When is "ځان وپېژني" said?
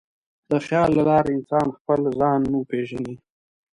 2.19-3.15